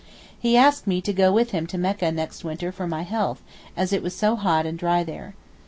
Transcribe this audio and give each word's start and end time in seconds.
He 0.39 0.57
asked 0.57 0.87
me 0.87 0.99
to 1.01 1.13
go 1.13 1.31
with 1.31 1.51
him 1.51 1.67
to 1.67 1.77
Mecca 1.77 2.11
next 2.11 2.43
winter 2.43 2.71
for 2.71 2.87
my 2.87 3.03
health, 3.03 3.43
as 3.77 3.93
it 3.93 4.01
was 4.01 4.15
so 4.15 4.35
hot 4.35 4.65
and 4.65 4.75
dry 4.75 5.03
there. 5.03 5.35